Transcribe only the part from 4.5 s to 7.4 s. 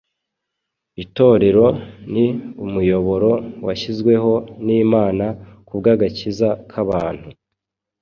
n’Imana kubw’agakiza k’abantu.